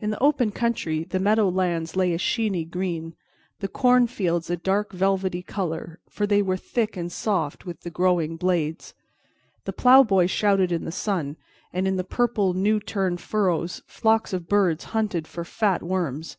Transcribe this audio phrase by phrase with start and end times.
[0.00, 3.14] In the open country the meadow lands lay a sheeny green,
[3.60, 8.36] the cornfields a dark velvety color, for they were thick and soft with the growing
[8.36, 8.94] blades.
[9.66, 11.36] The plowboy shouted in the sun,
[11.72, 16.36] and in the purple new turned furrows flocks of birds hunted for fat worms.